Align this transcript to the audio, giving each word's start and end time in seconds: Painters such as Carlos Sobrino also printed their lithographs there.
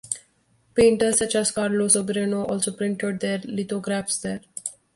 Painters 0.73 1.19
such 1.19 1.35
as 1.35 1.51
Carlos 1.51 1.93
Sobrino 1.95 2.43
also 2.49 2.71
printed 2.71 3.19
their 3.19 3.37
lithographs 3.45 4.17
there. 4.17 4.41